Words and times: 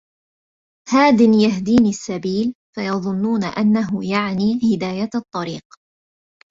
هَادٍ 0.89 1.21
يَهْدِينِي 1.21 1.89
السَّبِيلَ 1.89 2.53
فَيَظُنُّونَ 2.75 3.43
أَنَّهُ 3.43 4.05
يَعْنِي 4.05 4.59
هِدَايَةَ 4.75 5.09
الطَّرِيقِ 5.15 5.65